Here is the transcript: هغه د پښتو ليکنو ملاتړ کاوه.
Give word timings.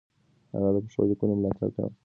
هغه 0.53 0.69
د 0.75 0.77
پښتو 0.85 1.01
ليکنو 1.09 1.33
ملاتړ 1.39 1.69
کاوه. 1.75 1.91